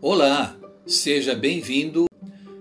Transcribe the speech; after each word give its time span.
Olá, 0.00 0.56
seja 0.86 1.34
bem-vindo. 1.34 2.06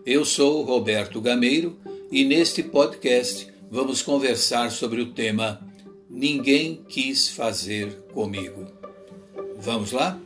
Eu 0.04 0.26
sou 0.26 0.64
Roberto 0.64 1.22
Gameiro 1.22 1.78
e 2.12 2.26
neste 2.26 2.64
podcast 2.64 3.48
vamos 3.70 4.02
conversar 4.02 4.72
sobre 4.72 5.02
o 5.02 5.14
tema 5.14 5.62
Ninguém 6.10 6.84
quis 6.90 7.30
fazer 7.30 7.94
comigo. 8.12 8.66
Vamos 9.60 9.92
lá? 9.92 10.20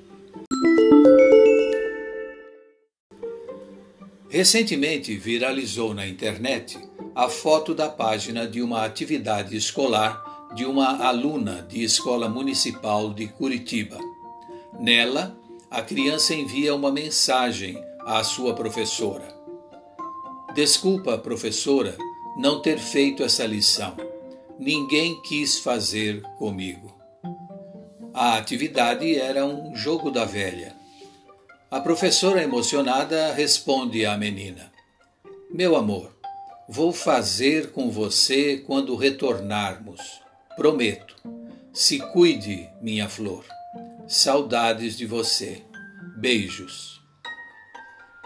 Recentemente 4.29 5.17
viralizou 5.17 5.93
na 5.93 6.07
internet 6.07 6.79
a 7.13 7.27
foto 7.27 7.75
da 7.75 7.89
página 7.89 8.47
de 8.47 8.61
uma 8.61 8.85
atividade 8.85 9.53
escolar 9.57 10.49
de 10.55 10.63
uma 10.65 11.05
aluna 11.05 11.67
de 11.69 11.83
escola 11.83 12.29
municipal 12.29 13.13
de 13.13 13.27
Curitiba. 13.27 13.97
Nela, 14.79 15.37
a 15.71 15.81
criança 15.81 16.35
envia 16.35 16.75
uma 16.75 16.91
mensagem 16.91 17.81
à 18.05 18.21
sua 18.25 18.53
professora. 18.53 19.33
Desculpa, 20.53 21.17
professora, 21.17 21.97
não 22.37 22.61
ter 22.61 22.77
feito 22.77 23.23
essa 23.23 23.45
lição. 23.45 23.95
Ninguém 24.59 25.21
quis 25.21 25.59
fazer 25.59 26.21
comigo. 26.37 26.93
A 28.13 28.37
atividade 28.37 29.17
era 29.17 29.45
um 29.45 29.73
jogo 29.73 30.11
da 30.11 30.25
velha. 30.25 30.75
A 31.71 31.79
professora 31.79 32.43
emocionada 32.43 33.31
responde 33.31 34.05
à 34.05 34.17
menina: 34.17 34.69
Meu 35.49 35.77
amor, 35.77 36.13
vou 36.67 36.91
fazer 36.91 37.71
com 37.71 37.89
você 37.89 38.57
quando 38.57 38.97
retornarmos. 38.97 40.19
Prometo. 40.57 41.15
Se 41.71 41.97
cuide, 42.11 42.69
minha 42.81 43.07
flor. 43.07 43.45
Saudades 44.13 44.97
de 44.97 45.05
você. 45.05 45.61
Beijos. 46.17 47.01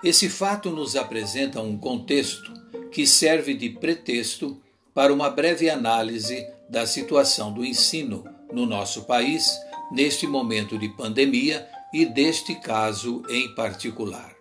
Esse 0.03 0.27
fato 0.29 0.71
nos 0.71 0.95
apresenta 0.95 1.61
um 1.61 1.77
contexto 1.77 2.51
que 2.91 3.05
serve 3.05 3.53
de 3.53 3.69
pretexto 3.69 4.59
para 4.95 5.13
uma 5.13 5.29
breve 5.29 5.69
análise 5.69 6.43
da 6.67 6.87
situação 6.87 7.53
do 7.53 7.63
ensino 7.63 8.25
no 8.51 8.65
nosso 8.65 9.03
país 9.03 9.47
neste 9.91 10.25
momento 10.25 10.75
de 10.75 10.89
pandemia 10.89 11.69
e 11.93 12.03
deste 12.03 12.55
caso 12.55 13.21
em 13.29 13.53
particular. 13.53 14.35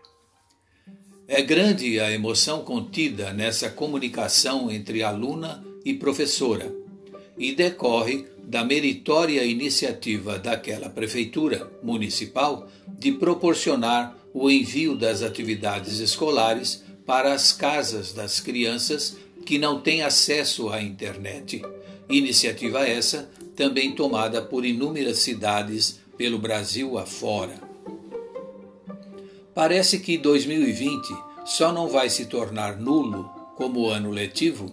É 1.29 1.43
grande 1.43 2.01
a 2.01 2.11
emoção 2.11 2.65
contida 2.65 3.35
nessa 3.35 3.69
comunicação 3.69 4.71
entre 4.71 5.03
aluna 5.03 5.63
e 5.85 5.93
professora 5.93 6.75
e 7.37 7.55
decorre 7.55 8.33
da 8.47 8.65
meritória 8.65 9.45
iniciativa 9.45 10.39
daquela 10.39 10.89
prefeitura 10.89 11.71
municipal 11.83 12.69
de 12.99 13.13
proporcionar 13.13 14.17
o 14.33 14.51
envio 14.51 14.97
das 14.97 15.23
atividades 15.23 15.99
escolares 15.99 16.85
para 17.07 17.33
as 17.33 17.53
casas 17.53 18.13
das 18.13 18.41
crianças 18.41 19.17
que 19.45 19.59
não 19.59 19.81
têm 19.81 20.03
acesso 20.03 20.69
à 20.71 20.83
internet. 20.83 21.63
Iniciativa 22.09 22.87
essa 22.87 23.29
também 23.57 23.93
tomada 23.93 24.43
por 24.43 24.65
inúmeras 24.65 25.19
cidades 25.19 26.01
pelo 26.17 26.39
Brasil 26.39 26.99
afora. 26.99 27.59
Parece 29.55 30.01
que 30.01 30.19
2020 30.19 31.15
só 31.45 31.73
não 31.73 31.89
vai 31.89 32.11
se 32.11 32.27
tornar 32.27 32.77
nulo 32.77 33.25
como 33.57 33.87
ano 33.89 34.11
letivo 34.11 34.73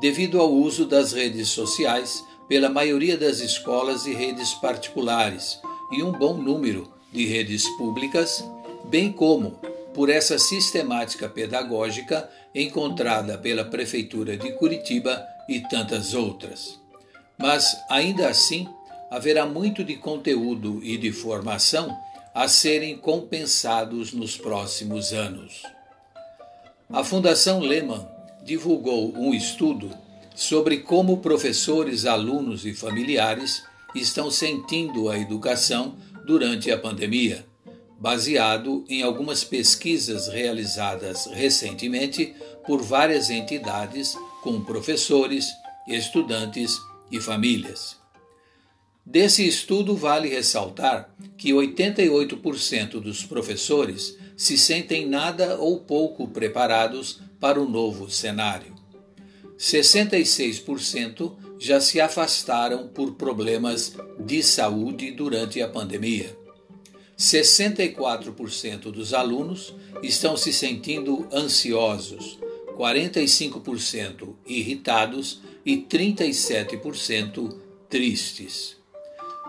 devido 0.00 0.40
ao 0.40 0.50
uso 0.50 0.86
das 0.86 1.12
redes 1.12 1.48
sociais 1.48 2.24
pela 2.48 2.68
maioria 2.68 3.16
das 3.16 3.40
escolas 3.40 4.06
e 4.06 4.12
redes 4.12 4.52
particulares 4.54 5.58
e 5.92 6.02
um 6.02 6.12
bom 6.12 6.34
número 6.34 6.92
de 7.12 7.26
redes 7.26 7.68
públicas, 7.76 8.44
bem 8.84 9.12
como 9.12 9.58
por 9.94 10.08
essa 10.08 10.38
sistemática 10.38 11.28
pedagógica 11.28 12.28
encontrada 12.54 13.36
pela 13.38 13.64
Prefeitura 13.64 14.36
de 14.36 14.52
Curitiba 14.52 15.26
e 15.48 15.60
tantas 15.60 16.14
outras. 16.14 16.80
Mas, 17.38 17.76
ainda 17.88 18.28
assim, 18.28 18.68
haverá 19.10 19.44
muito 19.44 19.84
de 19.84 19.96
conteúdo 19.96 20.82
e 20.82 20.96
de 20.96 21.12
formação 21.12 21.94
a 22.34 22.48
serem 22.48 22.96
compensados 22.96 24.12
nos 24.12 24.36
próximos 24.36 25.12
anos. 25.12 25.62
A 26.90 27.04
Fundação 27.04 27.60
Lehman 27.60 28.06
divulgou 28.42 29.14
um 29.16 29.34
estudo 29.34 29.90
sobre 30.34 30.78
como 30.78 31.18
professores, 31.18 32.06
alunos 32.06 32.64
e 32.64 32.74
familiares 32.74 33.62
estão 33.94 34.30
sentindo 34.30 35.08
a 35.08 35.18
educação 35.18 35.96
durante 36.24 36.70
a 36.70 36.78
pandemia, 36.78 37.44
baseado 37.98 38.84
em 38.88 39.02
algumas 39.02 39.44
pesquisas 39.44 40.28
realizadas 40.28 41.26
recentemente 41.26 42.34
por 42.66 42.82
várias 42.82 43.30
entidades 43.30 44.16
com 44.42 44.60
professores, 44.62 45.46
estudantes 45.86 46.78
e 47.10 47.20
famílias. 47.20 47.96
Desse 49.04 49.46
estudo, 49.46 49.96
vale 49.96 50.28
ressaltar 50.28 51.12
que 51.36 51.50
88% 51.50 53.00
dos 53.00 53.24
professores 53.24 54.16
se 54.36 54.56
sentem 54.56 55.06
nada 55.06 55.58
ou 55.58 55.80
pouco 55.80 56.28
preparados 56.28 57.20
para 57.40 57.60
o 57.60 57.68
novo 57.68 58.08
cenário. 58.08 58.71
66% 59.62 61.32
já 61.56 61.80
se 61.80 62.00
afastaram 62.00 62.88
por 62.88 63.12
problemas 63.12 63.94
de 64.18 64.42
saúde 64.42 65.12
durante 65.12 65.62
a 65.62 65.68
pandemia. 65.68 66.36
64% 67.16 68.90
dos 68.90 69.14
alunos 69.14 69.72
estão 70.02 70.36
se 70.36 70.52
sentindo 70.52 71.28
ansiosos, 71.32 72.40
45% 72.76 74.34
irritados 74.44 75.40
e 75.64 75.76
37% 75.76 77.56
tristes. 77.88 78.76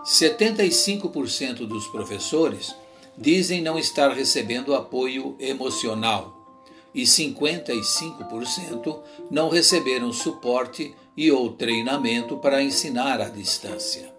75% 0.04 1.66
dos 1.66 1.88
professores 1.88 2.72
dizem 3.18 3.60
não 3.60 3.76
estar 3.76 4.12
recebendo 4.12 4.76
apoio 4.76 5.34
emocional 5.40 6.33
e 6.94 7.02
55% 7.02 9.02
não 9.30 9.48
receberam 9.48 10.12
suporte 10.12 10.94
e 11.16 11.30
ou 11.30 11.52
treinamento 11.52 12.36
para 12.38 12.62
ensinar 12.62 13.20
à 13.20 13.28
distância. 13.28 14.12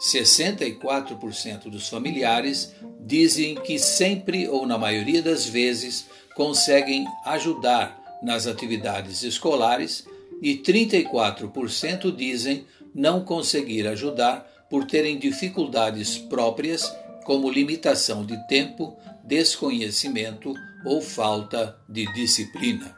64% 0.00 1.70
dos 1.70 1.88
familiares 1.88 2.74
dizem 3.00 3.54
que 3.54 3.78
sempre 3.78 4.48
ou 4.48 4.66
na 4.66 4.76
maioria 4.76 5.22
das 5.22 5.46
vezes 5.46 6.06
conseguem 6.34 7.06
ajudar 7.24 8.02
nas 8.22 8.46
atividades 8.46 9.22
escolares 9.22 10.04
e 10.42 10.58
34% 10.58 12.14
dizem 12.14 12.66
não 12.94 13.24
conseguir 13.24 13.86
ajudar 13.86 14.40
por 14.68 14.86
terem 14.86 15.18
dificuldades 15.18 16.18
próprias, 16.18 16.92
como 17.24 17.50
limitação 17.50 18.24
de 18.24 18.36
tempo, 18.46 18.96
desconhecimento 19.22 20.54
ou 20.84 21.00
falta 21.00 21.78
de 21.88 22.06
disciplina. 22.12 22.96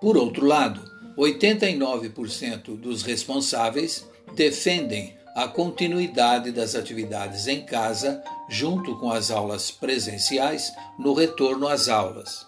Por 0.00 0.16
outro 0.16 0.46
lado, 0.46 0.82
89% 1.16 2.76
dos 2.76 3.02
responsáveis 3.02 4.06
defendem 4.34 5.18
a 5.34 5.46
continuidade 5.46 6.50
das 6.50 6.74
atividades 6.74 7.46
em 7.46 7.64
casa, 7.64 8.22
junto 8.48 8.98
com 8.98 9.10
as 9.10 9.30
aulas 9.30 9.70
presenciais, 9.70 10.72
no 10.98 11.12
retorno 11.12 11.68
às 11.68 11.88
aulas. 11.88 12.46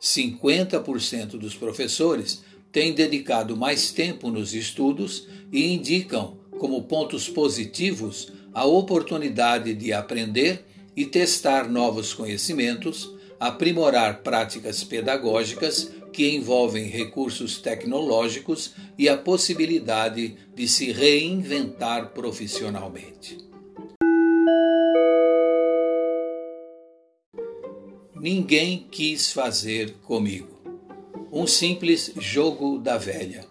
50% 0.00 1.38
dos 1.38 1.54
professores 1.54 2.42
têm 2.72 2.92
dedicado 2.92 3.56
mais 3.56 3.90
tempo 3.92 4.30
nos 4.30 4.54
estudos 4.54 5.26
e 5.52 5.72
indicam 5.72 6.38
como 6.58 6.82
pontos 6.82 7.28
positivos 7.28 8.32
a 8.52 8.64
oportunidade 8.64 9.74
de 9.74 9.92
aprender 9.92 10.64
e 10.96 11.04
testar 11.04 11.68
novos 11.68 12.14
conhecimentos, 12.14 13.15
aprimorar 13.38 14.22
práticas 14.22 14.82
pedagógicas 14.82 15.90
que 16.12 16.34
envolvem 16.34 16.86
recursos 16.86 17.58
tecnológicos 17.58 18.72
e 18.98 19.08
a 19.08 19.16
possibilidade 19.16 20.36
de 20.54 20.66
se 20.66 20.90
reinventar 20.90 22.12
profissionalmente. 22.12 23.38
Ninguém 28.14 28.86
quis 28.90 29.30
fazer 29.30 29.92
comigo. 30.02 30.56
Um 31.30 31.46
simples 31.46 32.12
jogo 32.18 32.78
da 32.78 32.96
velha. 32.96 33.44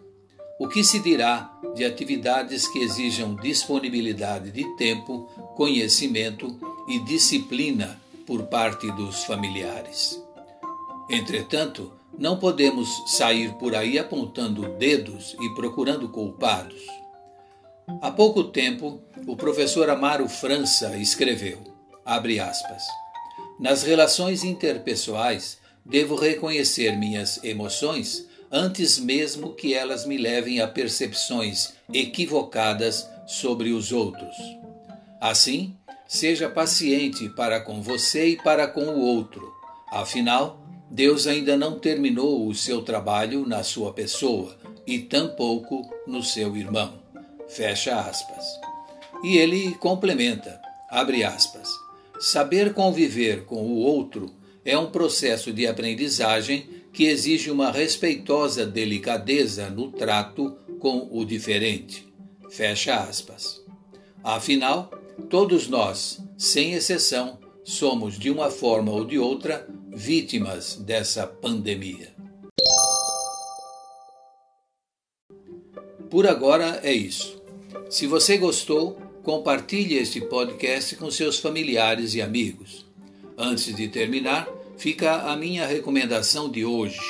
O 0.59 0.67
que 0.67 0.83
se 0.83 0.99
dirá 0.99 1.51
de 1.75 1.85
atividades 1.85 2.67
que 2.67 2.79
exijam 2.79 3.35
disponibilidade 3.35 4.49
de 4.49 4.63
tempo, 4.75 5.29
conhecimento 5.55 6.59
e 6.87 6.99
disciplina 7.05 8.01
por 8.25 8.43
parte 8.47 8.91
dos 8.91 9.23
familiares? 9.23 10.21
Entretanto, 11.09 11.93
não 12.17 12.39
podemos 12.39 12.89
sair 13.07 13.53
por 13.55 13.75
aí 13.75 13.99
apontando 13.99 14.69
dedos 14.77 15.35
e 15.39 15.49
procurando 15.53 16.09
culpados. 16.09 16.81
Há 18.01 18.09
pouco 18.11 18.45
tempo, 18.45 19.01
o 19.27 19.35
professor 19.35 19.89
Amaro 19.89 20.27
França 20.27 20.97
escreveu, 20.97 21.61
aspas, 22.05 22.83
Nas 23.59 23.83
relações 23.83 24.43
interpessoais, 24.43 25.59
devo 25.85 26.15
reconhecer 26.15 26.97
minhas 26.97 27.43
emoções 27.43 28.27
antes 28.51 28.97
mesmo 28.97 29.53
que 29.53 29.73
elas 29.73 30.05
me 30.05 30.17
levem 30.17 30.61
a 30.61 30.67
percepções 30.67 31.73
equivocadas 31.93 33.07
sobre 33.27 33.71
os 33.71 33.91
outros. 33.91 34.35
Assim, 35.19 35.75
seja 36.07 36.49
paciente 36.49 37.29
para 37.29 37.59
com 37.59 37.81
você 37.81 38.29
e 38.29 38.37
para 38.37 38.67
com 38.67 38.85
o 38.85 38.99
outro. 38.99 39.53
Afinal, 39.91 40.61
Deus 40.89 41.27
ainda 41.27 41.57
não 41.57 41.79
terminou 41.79 42.47
o 42.47 42.53
seu 42.53 42.81
trabalho 42.81 43.45
na 43.47 43.63
sua 43.63 43.93
pessoa 43.93 44.57
e 44.85 44.99
tampouco 44.99 45.89
no 46.05 46.21
seu 46.21 46.55
irmão. 46.55 46.99
Fecha 47.47 47.99
aspas. 47.99 48.45
E 49.23 49.37
ele 49.37 49.73
complementa, 49.75 50.61
abre 50.89 51.23
aspas. 51.23 51.69
Saber 52.19 52.73
conviver 52.73 53.45
com 53.45 53.63
o 53.63 53.77
outro 53.77 54.33
é 54.63 54.77
um 54.77 54.89
processo 54.89 55.51
de 55.51 55.67
aprendizagem 55.67 56.69
que 56.93 57.05
exige 57.05 57.51
uma 57.51 57.71
respeitosa 57.71 58.65
delicadeza 58.65 59.69
no 59.69 59.91
trato 59.91 60.57
com 60.79 61.09
o 61.11 61.25
diferente. 61.25 62.07
Fecha 62.49 62.95
aspas. 62.95 63.61
Afinal, 64.23 64.91
todos 65.29 65.67
nós, 65.67 66.21
sem 66.37 66.73
exceção, 66.73 67.39
somos 67.63 68.17
de 68.17 68.29
uma 68.29 68.49
forma 68.49 68.91
ou 68.91 69.03
de 69.03 69.17
outra 69.17 69.67
vítimas 69.89 70.75
dessa 70.75 71.25
pandemia. 71.25 72.13
Por 76.09 76.27
agora 76.27 76.79
é 76.83 76.93
isso. 76.93 77.41
Se 77.89 78.07
você 78.07 78.37
gostou, 78.37 78.97
compartilhe 79.23 79.97
este 79.97 80.21
podcast 80.21 80.95
com 80.95 81.09
seus 81.09 81.39
familiares 81.39 82.13
e 82.13 82.21
amigos. 82.21 82.85
Antes 83.37 83.75
de 83.75 83.87
terminar, 83.87 84.47
fica 84.77 85.23
a 85.23 85.35
minha 85.35 85.65
recomendação 85.65 86.49
de 86.49 86.63
hoje. 86.63 87.01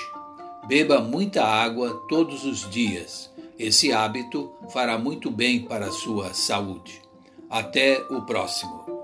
Beba 0.67 0.99
muita 0.99 1.43
água 1.43 2.05
todos 2.09 2.45
os 2.45 2.69
dias. 2.69 3.29
Esse 3.59 3.91
hábito 3.91 4.51
fará 4.71 4.97
muito 4.97 5.29
bem 5.29 5.61
para 5.61 5.87
a 5.87 5.91
sua 5.91 6.33
saúde. 6.33 7.04
Até 7.49 8.05
o 8.09 8.21
próximo. 8.25 8.94